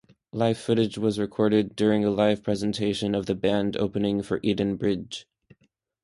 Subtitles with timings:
[0.31, 5.25] Live footage was recorded during a live presentation of the band opening for Edenbridge.